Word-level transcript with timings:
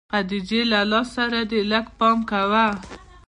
خديجې 0.13 0.61
له 0.71 0.79
لاس 0.91 1.07
سره 1.15 1.39
دې 1.51 1.61
لږ 1.71 1.85
پام 1.99 2.17
کوه. 2.29 2.65